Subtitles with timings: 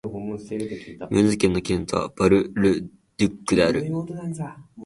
[0.09, 3.83] ムーズ県の県都はバル＝ル＝デュックである